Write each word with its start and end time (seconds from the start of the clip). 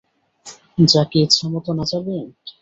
যাকে 0.87 1.17
ইচ্ছেমত 1.21 1.65
নাচাবেন? 1.77 2.25